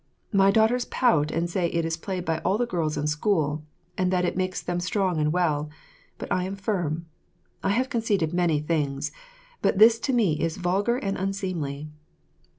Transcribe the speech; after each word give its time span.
My 0.33 0.49
daughters 0.49 0.85
pout 0.85 1.29
and 1.29 1.47
say 1.47 1.67
it 1.67 1.85
is 1.85 1.95
played 1.95 2.25
by 2.25 2.39
all 2.39 2.57
the 2.57 2.65
girls 2.65 2.97
in 2.97 3.05
school, 3.05 3.61
and 3.99 4.11
that 4.11 4.25
it 4.25 4.35
makes 4.35 4.59
them 4.59 4.79
strong 4.79 5.19
and 5.19 5.31
well; 5.31 5.69
but 6.17 6.31
I 6.31 6.43
am 6.45 6.55
firm. 6.55 7.05
I 7.61 7.69
have 7.69 7.89
conceded 7.89 8.33
many 8.33 8.59
things, 8.61 9.11
but 9.61 9.77
this 9.77 9.99
to 9.99 10.11
me 10.11 10.39
is 10.39 10.57
vulgar 10.57 10.97
and 10.97 11.15
unseemly. 11.19 11.91